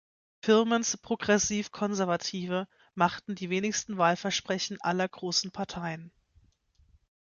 Filmons 0.43 0.97
Progressiv-Konservative 0.97 2.67
machten 2.95 3.35
die 3.35 3.51
wenigsten 3.51 3.99
Wahlversprechen 3.99 4.81
aller 4.81 5.07
großen 5.07 5.51
Parteien. 5.51 6.11